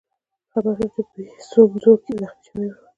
[0.51, 2.77] خبر شوم چې په ایسونزو کې زخمي شوی وئ.